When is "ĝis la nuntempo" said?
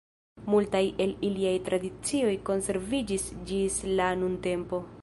3.53-4.87